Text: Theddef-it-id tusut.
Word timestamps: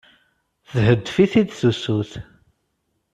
Theddef-it-id 0.71 1.49
tusut. 1.59 2.11